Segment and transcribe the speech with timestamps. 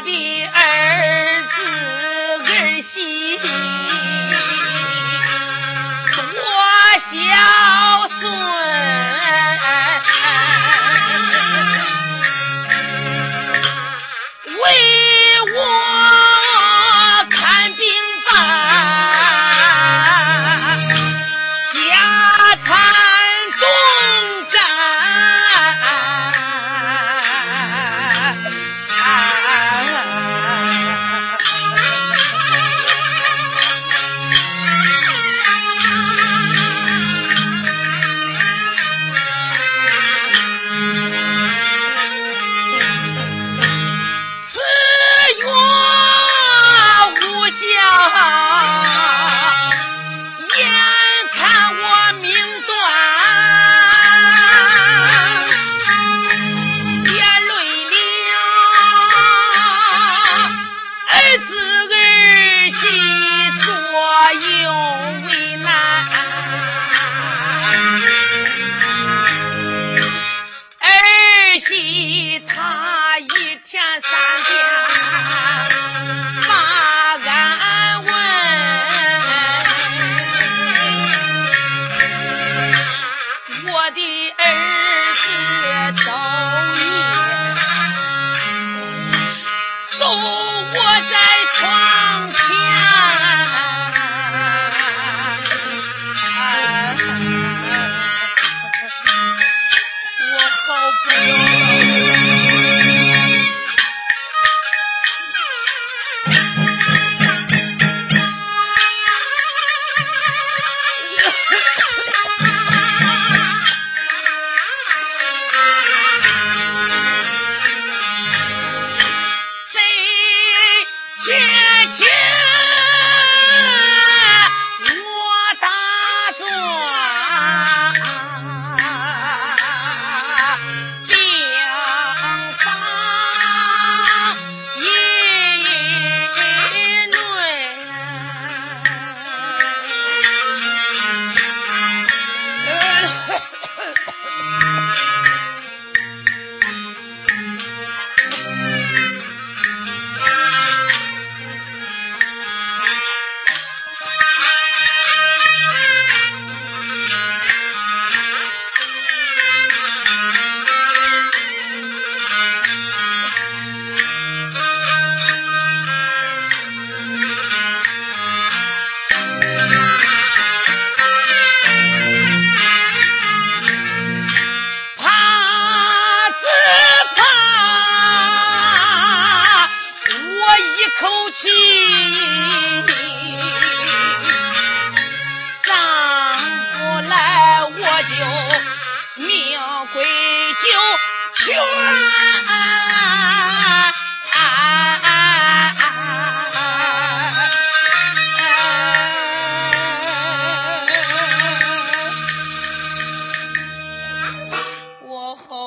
[0.00, 1.37] 的儿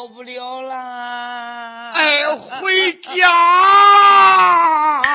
[0.02, 1.92] 跑不了啦。
[1.94, 5.02] 哎回家。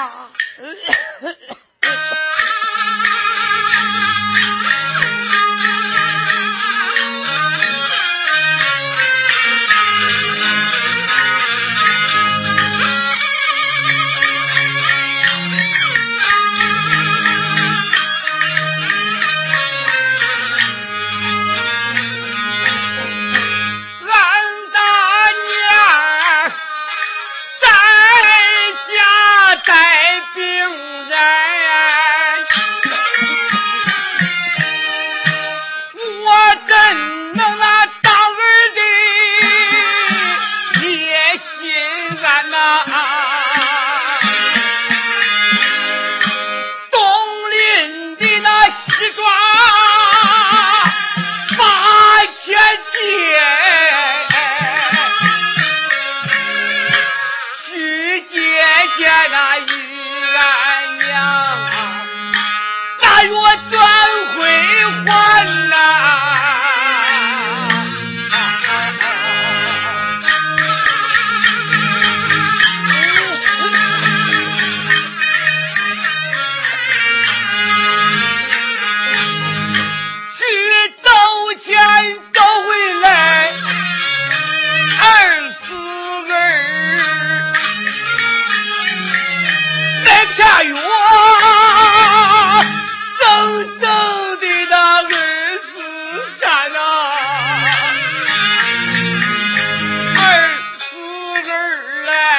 [102.08, 102.36] الله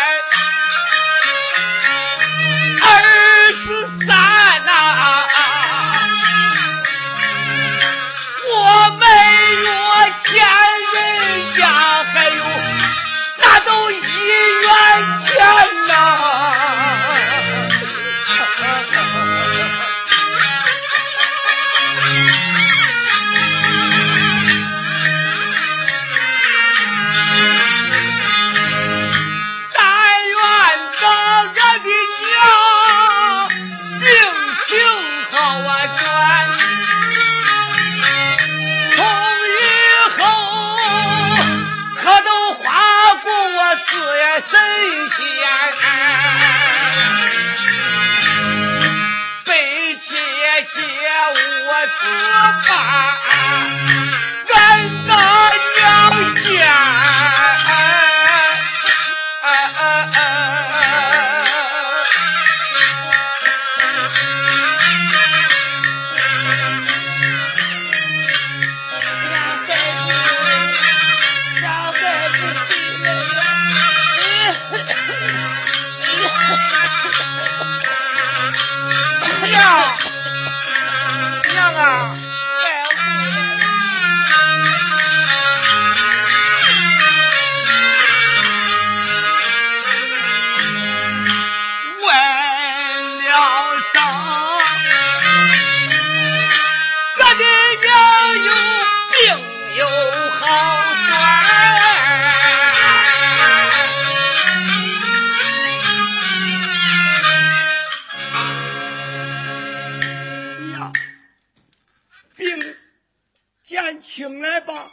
[114.17, 114.91] 咱请来吧。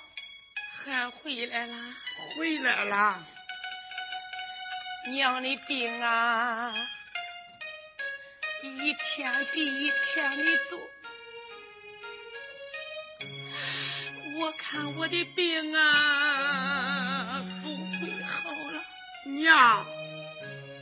[0.84, 1.74] 孩回来了，
[2.36, 3.24] 回来了。
[5.06, 6.74] 娘的病啊，
[8.62, 10.78] 一天比一天的重。
[14.40, 18.84] 我看我的病啊，不会好了。
[19.24, 19.86] 娘，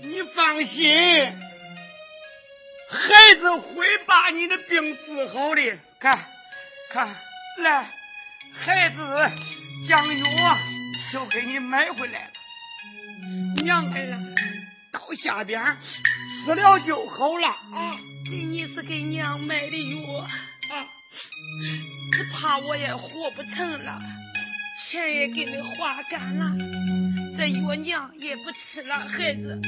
[0.03, 1.41] 你放心，
[2.91, 5.79] 孩子会把你的病治好的。
[6.01, 6.29] 看，
[6.91, 7.17] 看，
[7.59, 7.93] 来，
[8.55, 8.97] 孩子
[9.89, 10.59] 将药
[11.13, 12.33] 就给你买回来了。
[13.63, 14.19] 娘来了，
[14.91, 15.77] 到下边
[16.45, 17.97] 吃了就好了啊！
[18.25, 20.29] 给你是给娘买的药啊，
[22.13, 24.01] 只怕我也活不成了，
[24.79, 26.53] 钱也给你花干了，
[27.37, 29.61] 这药娘也不吃了，孩子，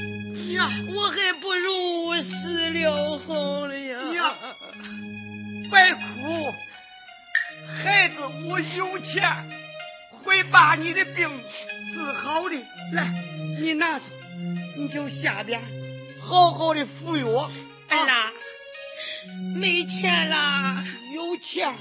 [0.52, 3.98] 娘，我还不如死了好了呀！
[4.10, 4.34] 娘，
[5.70, 6.54] 别哭，
[7.82, 8.14] 孩子，
[8.46, 9.22] 我有钱
[10.22, 11.28] 会把你的病
[11.92, 12.56] 治好的，
[12.92, 13.12] 来。
[13.60, 14.04] 你拿着，
[14.76, 15.60] 你就下边
[16.20, 17.50] 好好的服药。
[17.88, 18.32] 哎呀，
[19.56, 21.74] 没钱啦，有钱，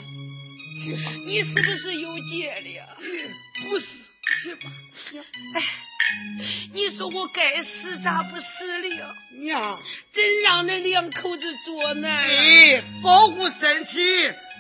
[0.84, 1.12] 去吧。
[1.26, 2.86] 你是不是有借的呀？
[3.70, 3.88] 不是，
[4.44, 4.72] 去吧。
[5.56, 5.62] 哎，
[6.74, 9.16] 你说我该死咋不死了？
[9.40, 9.80] 娘，
[10.12, 12.26] 真让那两口子作难。
[12.26, 14.00] 哎，保护身体，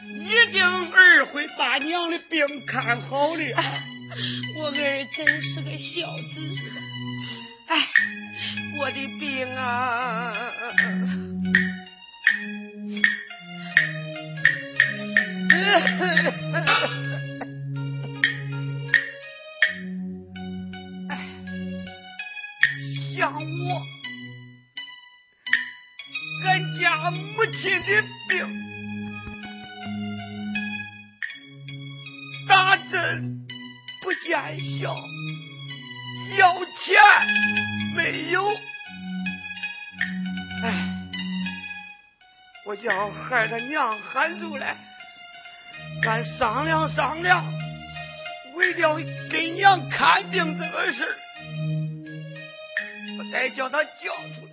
[0.09, 3.43] 一定儿会把娘的病看好的。
[4.57, 6.39] 我儿真是个孝子。
[7.67, 7.87] 哎，
[8.77, 10.51] 我的病啊！
[21.09, 21.11] 哎，
[23.15, 23.81] 像我，
[26.45, 28.03] 俺家母亲的
[34.83, 34.95] 要。
[36.37, 36.95] 要钱
[37.95, 38.47] 没有，
[40.63, 40.73] 哎，
[42.65, 44.75] 我叫孩他娘喊出来，
[46.03, 47.45] 咱商量商量，
[48.55, 48.99] 为了
[49.29, 51.15] 给娘看病这个事儿，
[53.19, 54.51] 我得叫他叫出来，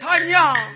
[0.00, 0.73] 他娘。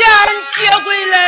[0.00, 1.19] 让俺接回来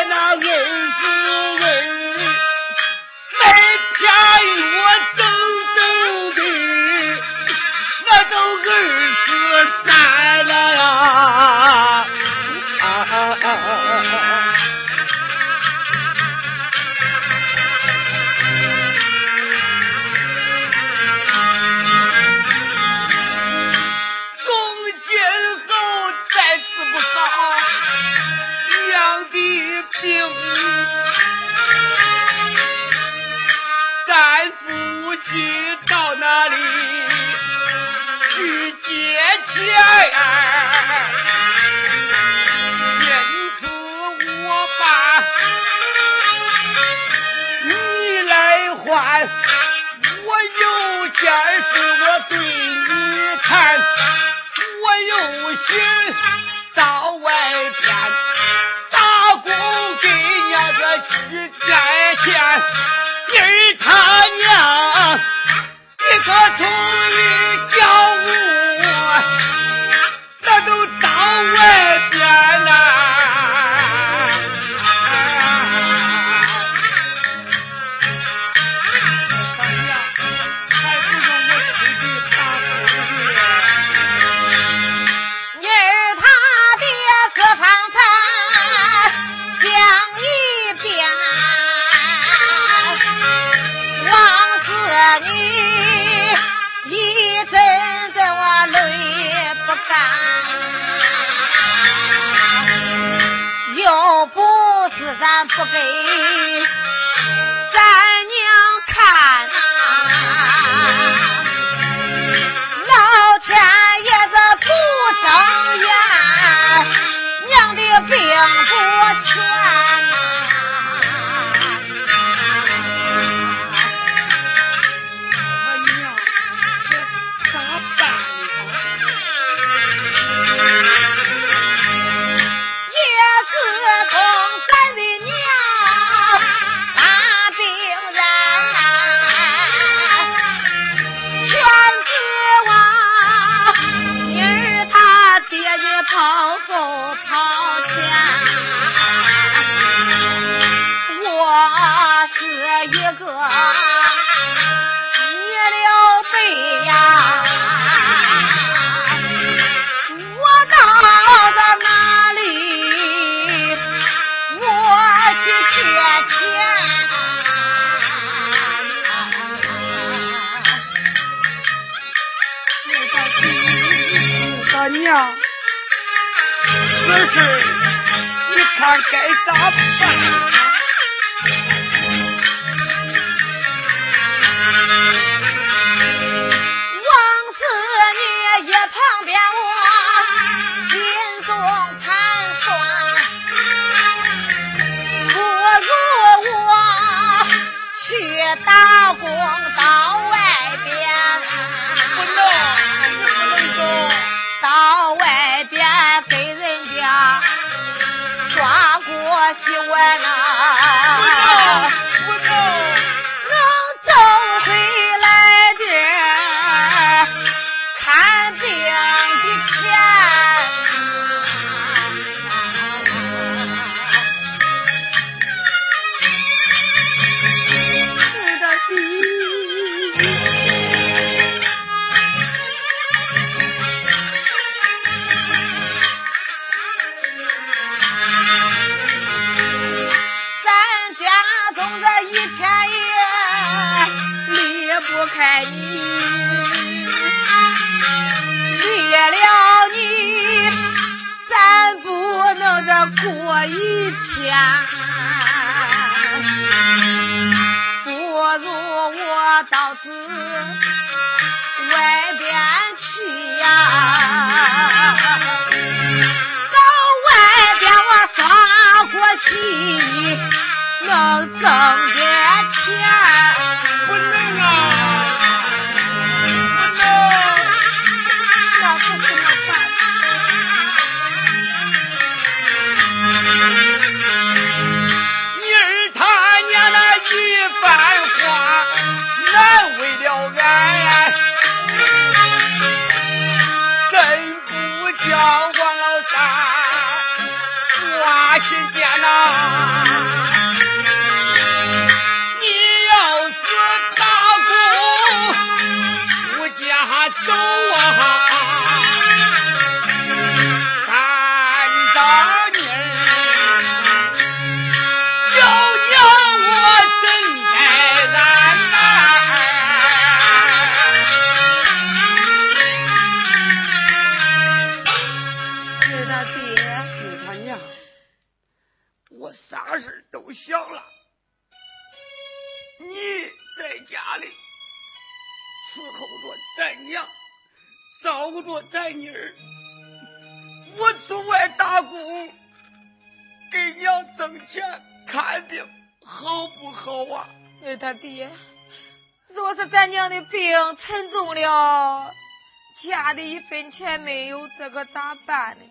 [353.33, 355.85] 家里一分钱没有，这可咋办呢？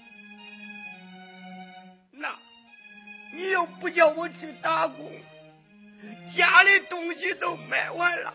[2.12, 2.38] 那，
[3.34, 5.12] 你又不叫我去打工，
[6.38, 8.32] 家里东西都卖完了，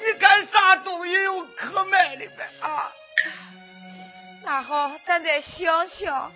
[0.00, 2.50] 你看啥东西有可卖的呗？
[2.60, 2.90] 啊？
[4.42, 6.32] 那好，咱再想想。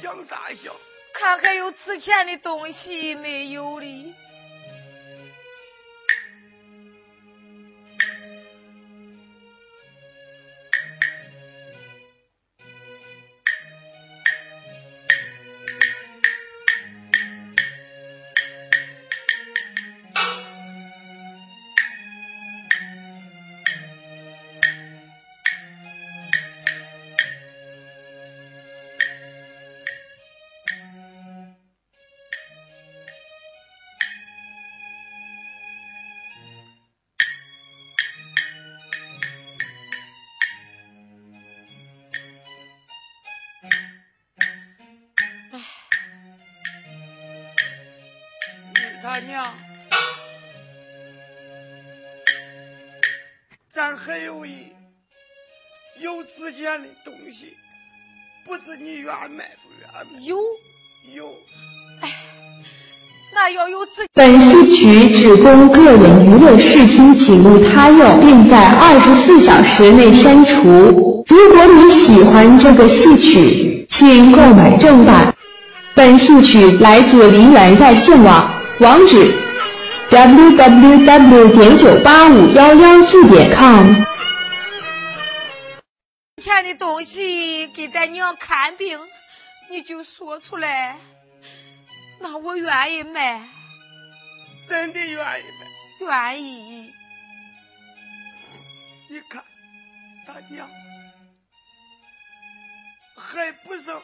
[0.00, 0.74] 想啥想？
[1.12, 4.14] 看看有值钱的东西没有的。
[49.16, 49.46] 大娘，
[53.74, 54.50] 咱还有一
[56.02, 57.56] 有值钱的东西，
[58.44, 60.22] 不知你愿卖不愿？
[60.22, 60.36] 有
[61.14, 61.28] 有。
[62.02, 62.12] 哎，
[63.34, 63.92] 那要有值。
[64.12, 71.24] 本戏曲只供个人娱乐视听，请勿他用，并在二十四小时内删除。
[71.26, 75.34] 如果你喜欢这个戏曲，请购买正版。
[75.94, 78.52] 本戏曲来自梨园在线网。
[78.78, 79.16] 网址
[80.10, 81.56] ：www.
[81.56, 84.04] 点九八五幺幺四点 com。
[86.42, 89.00] 钱的东西给咱娘看病，
[89.70, 90.98] 你就说出来，
[92.20, 93.40] 那我愿意买。
[94.68, 95.44] 真的愿意
[96.02, 96.34] 买？
[96.34, 96.92] 愿意。
[99.08, 99.42] 你看，
[100.26, 100.68] 大娘
[103.16, 104.02] 还不剩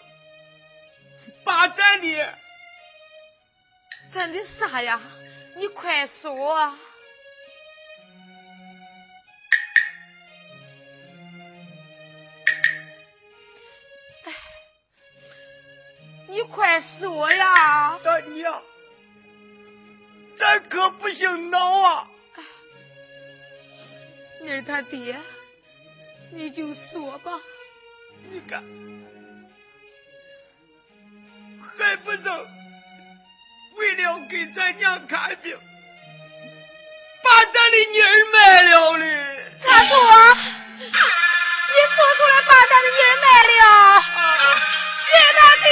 [1.44, 2.38] 把咱的。
[4.12, 5.00] 咱的啥呀？
[5.56, 6.78] 你快说啊！
[16.28, 17.98] 你快说呀！
[17.98, 18.62] 大娘，
[20.36, 22.10] 咱可不行闹啊！
[24.42, 25.18] 妮儿他爹，
[26.32, 27.40] 你就说吧。
[28.28, 28.62] 你看，
[31.78, 32.61] 还不成？
[33.82, 35.58] 为了给咱娘看病，
[37.20, 39.04] 把咱的女儿卖了嘞。
[39.66, 39.84] 大叔，
[40.78, 43.60] 你说出来把咱的女儿卖了？
[45.10, 45.66] 岳大爹，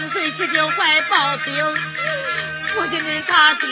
[0.00, 1.54] 好意思冷水姐姐怀抱病，
[2.76, 3.68] 我的那他爹，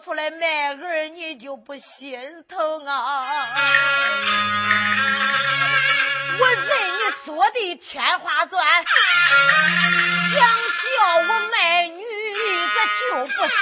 [0.00, 3.46] 出来卖儿，你就不心疼啊？
[6.38, 8.64] 我认你说的天花钻，
[10.32, 12.02] 想叫我卖女，
[12.74, 12.76] 这
[13.10, 13.60] 就不说。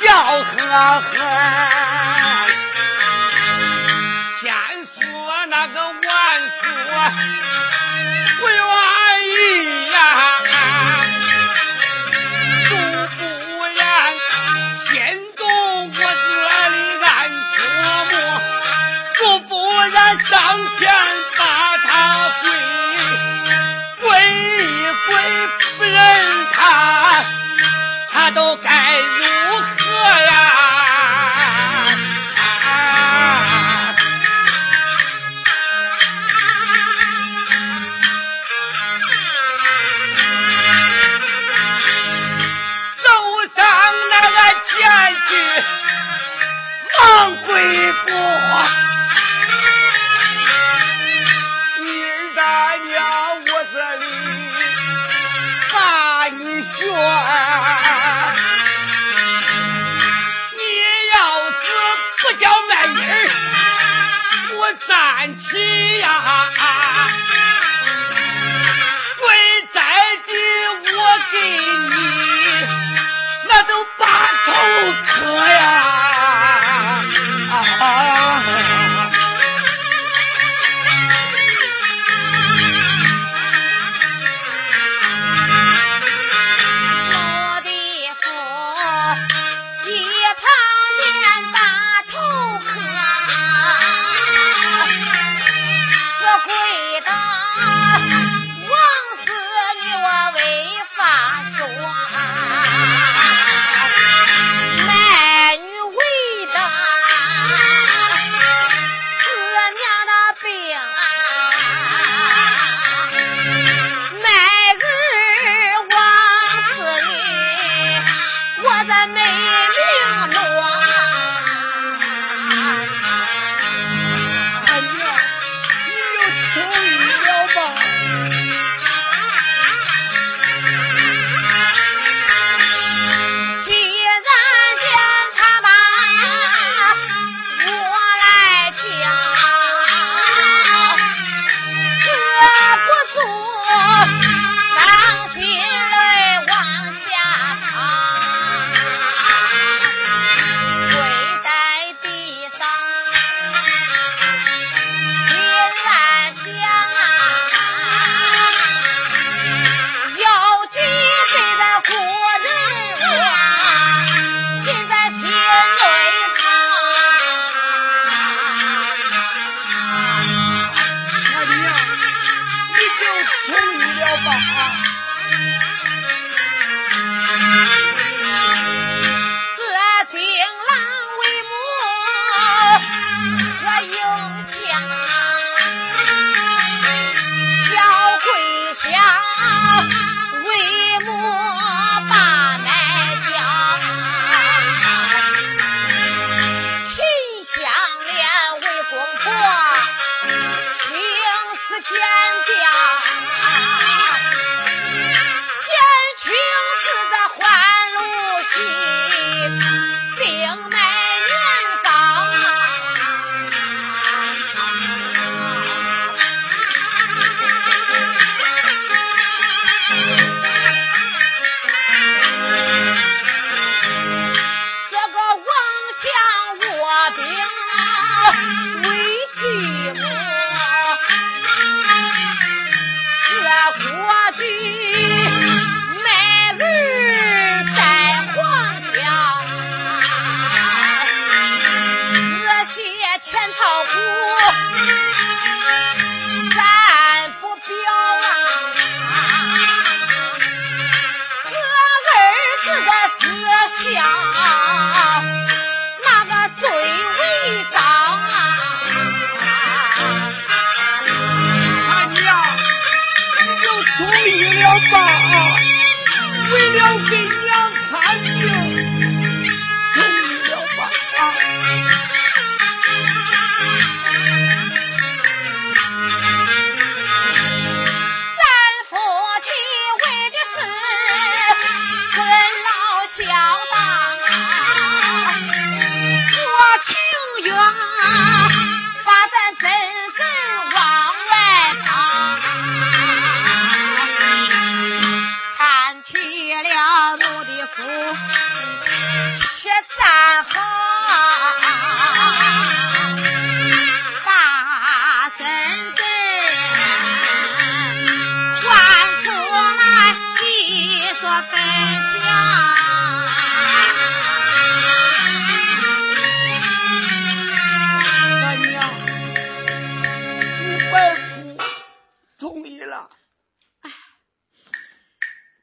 [0.00, 1.71] 笑呵呵。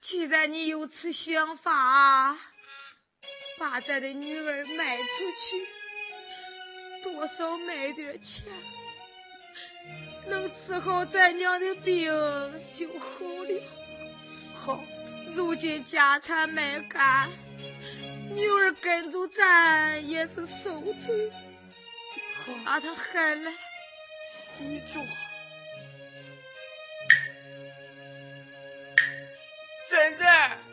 [0.09, 2.35] 既然你有此想法，
[3.59, 5.03] 把咱的女儿卖出
[5.37, 5.67] 去，
[7.03, 8.51] 多少卖点钱，
[10.25, 12.11] 能治好咱娘的病
[12.73, 13.61] 就好了。
[14.59, 14.83] 好，
[15.35, 17.29] 如今家产卖干，
[18.33, 21.31] 女儿跟着咱也是受罪。
[22.47, 23.53] 好，把她喊来，
[24.57, 25.05] 你坐。
[30.09, 30.68] 珍珍。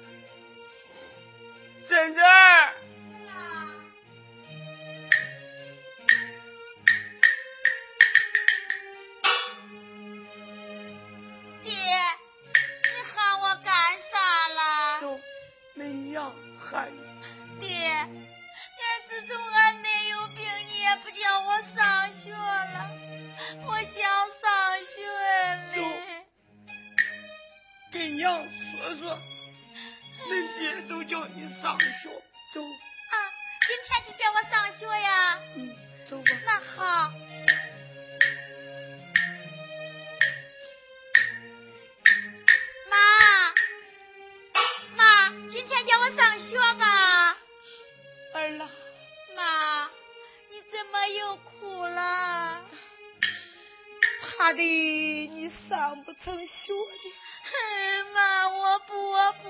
[56.26, 57.12] 上学的。
[57.44, 59.48] 哼，妈，我不，我不。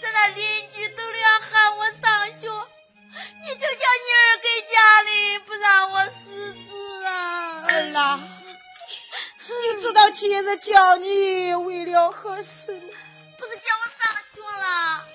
[0.00, 2.48] 咱那邻居都这样喊我上学，
[3.42, 7.66] 你就叫你儿给家里不让我识字啊！
[7.66, 8.18] 儿啦，
[9.76, 12.94] 你知道今日叫你为了何事吗？
[13.38, 15.06] 不是叫我上学了？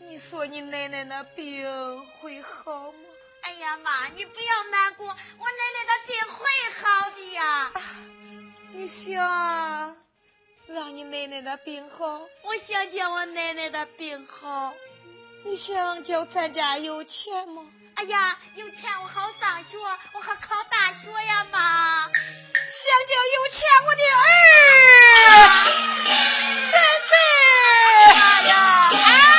[0.00, 1.64] 你说你奶奶那病
[2.20, 2.98] 会好吗？
[3.42, 6.44] 哎呀妈，你不要难过，我奶奶的病会
[6.82, 7.72] 好的呀。
[8.72, 9.96] 你想？
[10.74, 14.74] 让你奶奶的病好，我想叫我奶奶的病好。
[15.44, 17.64] 你想叫咱家有钱吗？
[17.94, 19.78] 哎呀，有钱我好上学，
[20.12, 22.02] 我好考大学呀妈。
[22.04, 22.12] 想
[23.08, 24.24] 叫有钱我的儿，
[26.70, 26.76] 真
[27.08, 27.10] 是
[28.14, 28.90] 哎呀。
[28.90, 29.37] 这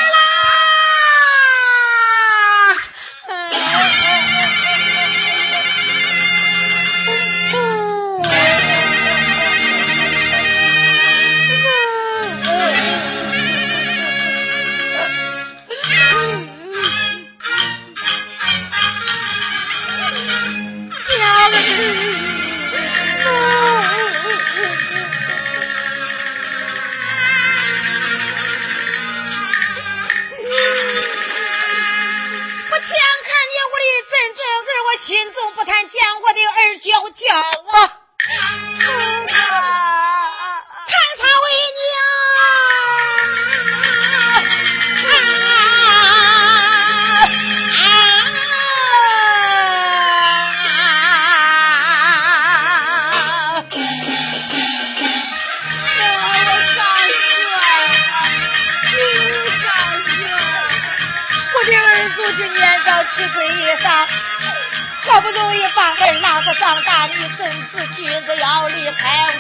[66.70, 69.34] 长大，你孙子妻子要离开。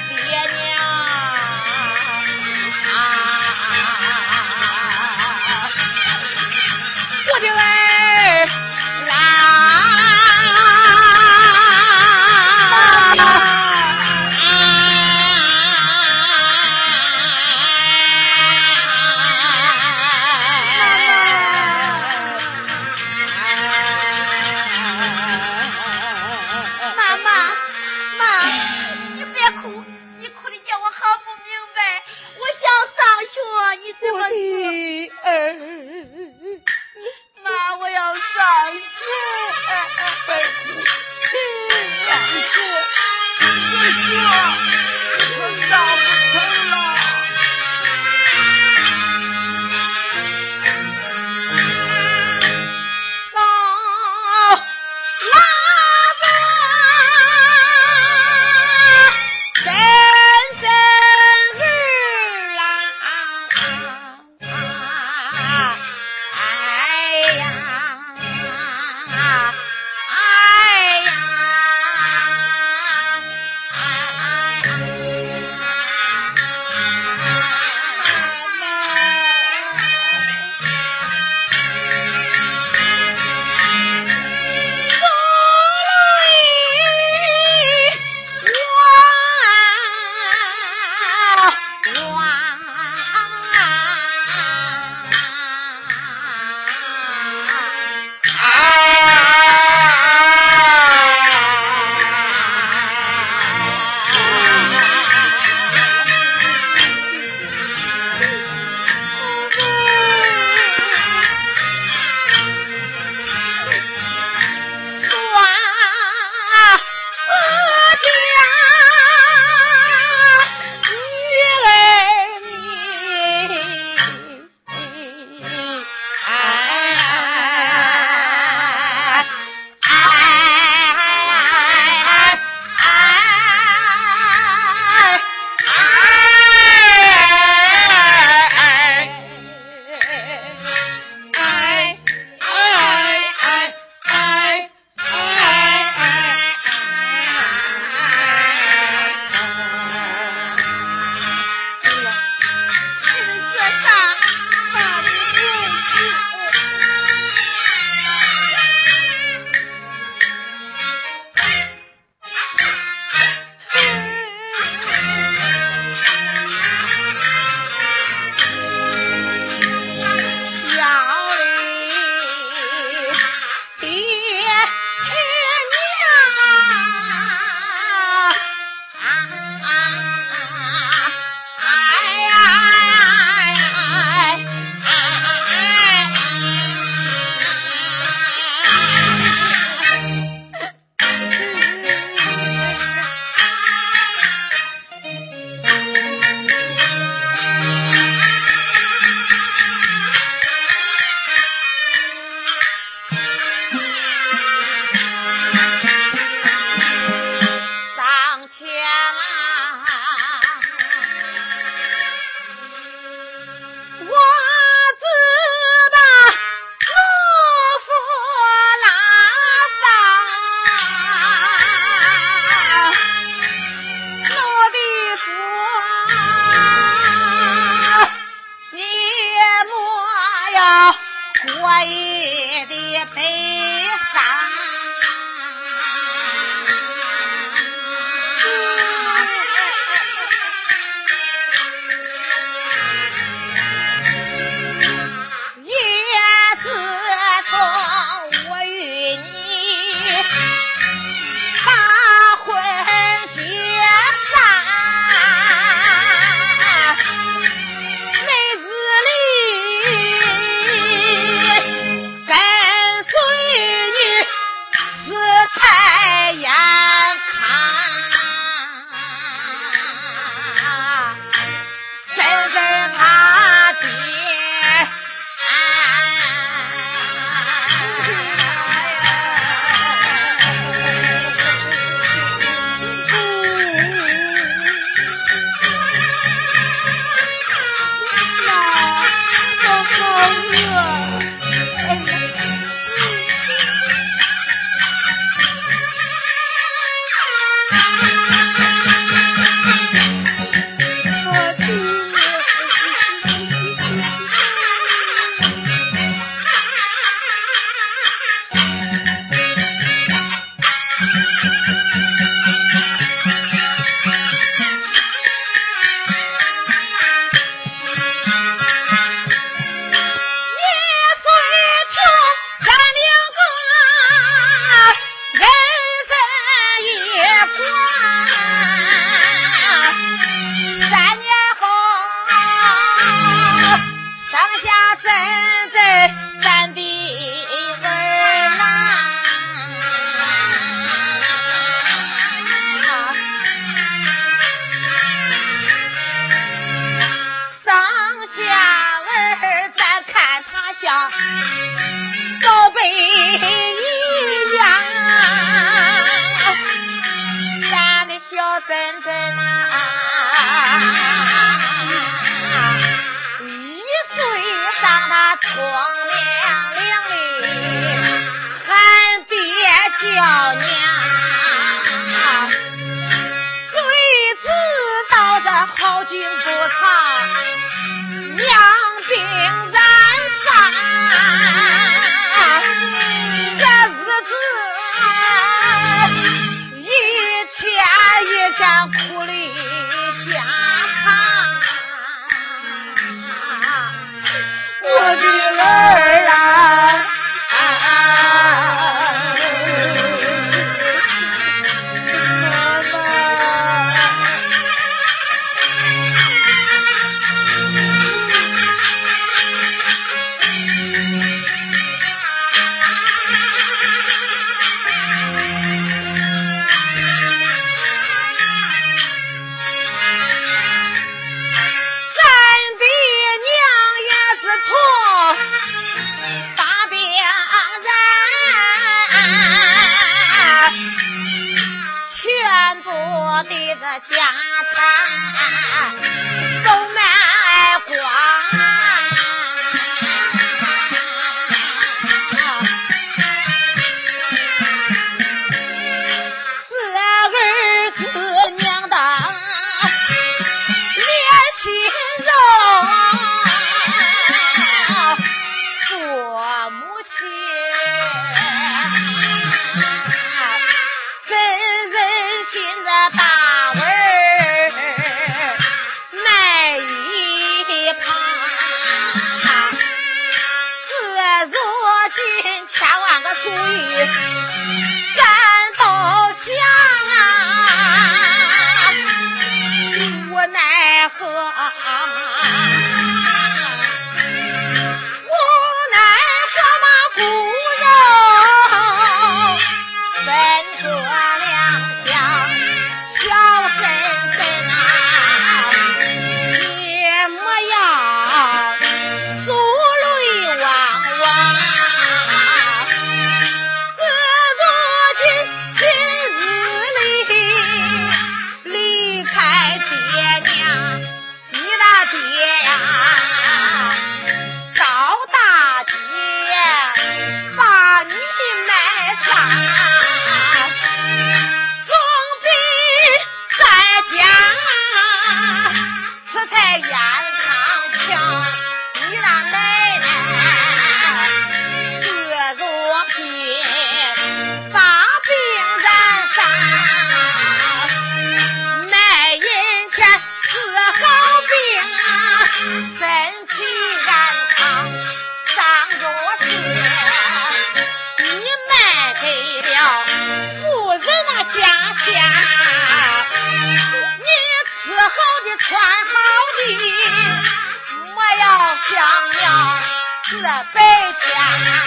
[560.74, 560.82] 白
[561.14, 561.78] 家，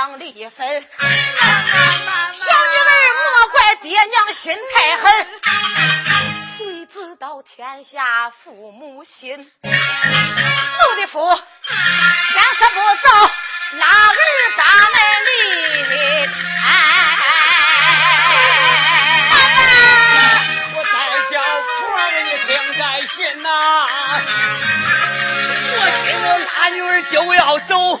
[0.00, 1.14] 当离分小女
[2.88, 5.04] 儿莫怪爹娘心太狠
[6.56, 9.36] 谁知道天下父母心。
[9.62, 9.68] 走
[10.96, 13.30] 的福天色不早
[13.72, 14.16] 拉儿
[14.56, 14.96] 把门
[15.26, 15.28] 离
[16.62, 16.64] 开？
[20.76, 20.94] 我在
[21.30, 21.34] 叫
[21.76, 21.78] 婆
[22.10, 22.48] 人你听
[22.78, 23.48] 在心呐。
[25.76, 28.00] 我心里拉女儿就要走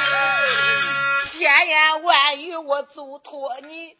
[1.41, 3.95] 千言万语我嘱托你，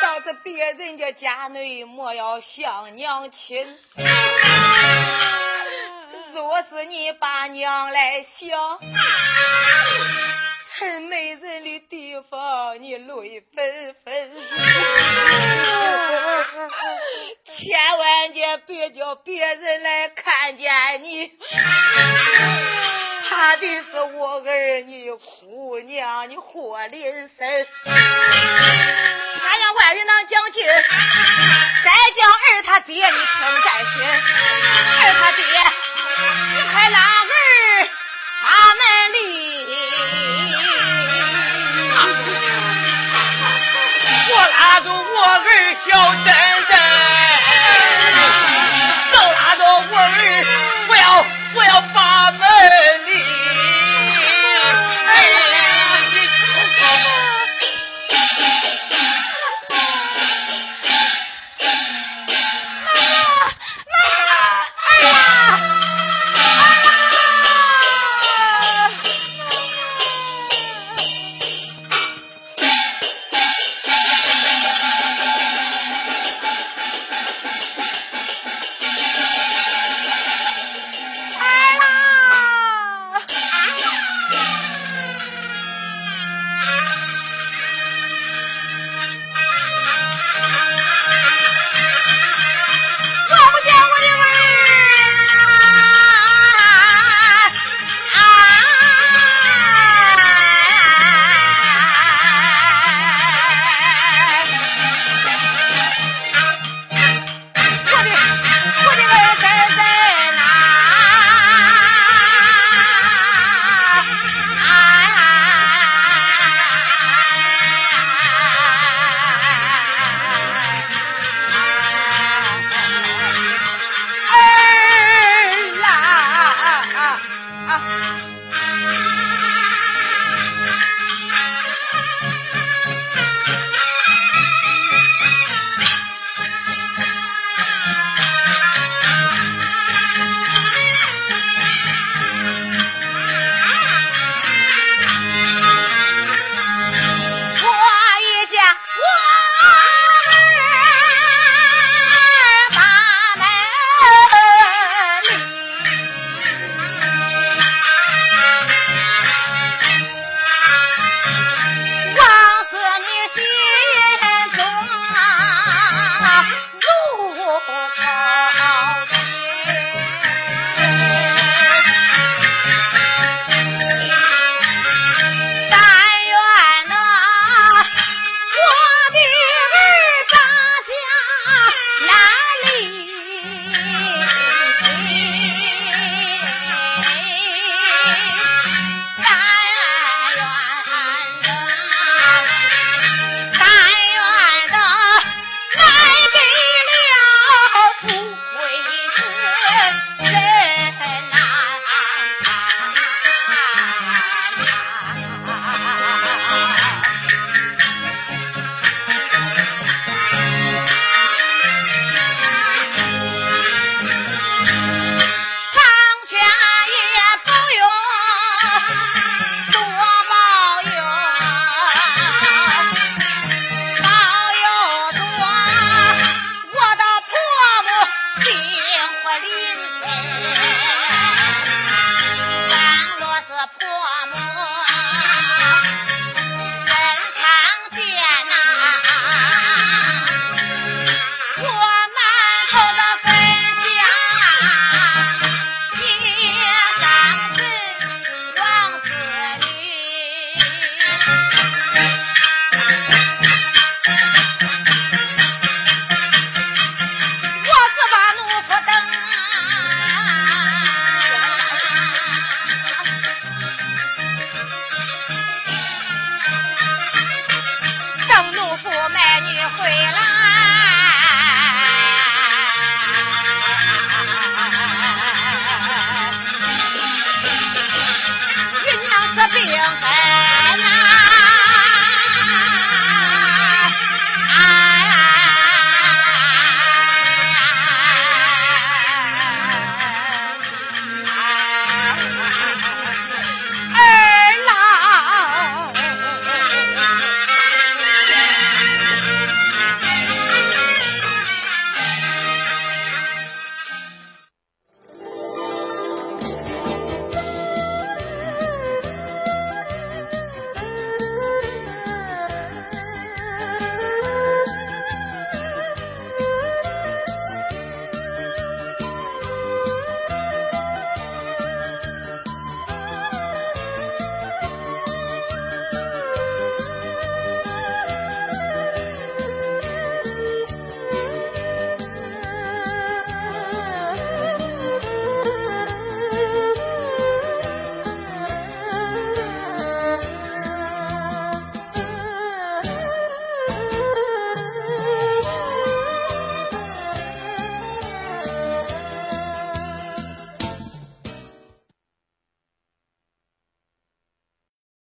[0.00, 3.76] 到这别人家家内莫要向娘亲，
[6.32, 8.78] 若是你把娘来想，
[10.78, 14.32] 趁没人的地方你泪纷纷，
[17.44, 18.32] 千万
[18.66, 21.32] 别叫别人来看见你。
[23.28, 27.28] 怕的是我儿你姑娘你祸临身，
[27.84, 32.30] 千言万语能讲尽， 再讲